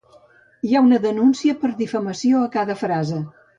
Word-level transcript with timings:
Hi 0.69 0.73
ha 0.77 0.81
una 0.85 0.99
denúncia 1.03 1.55
per 1.61 1.71
difamació 1.83 2.43
a 2.47 2.51
cada 2.59 2.81
frase. 2.83 3.25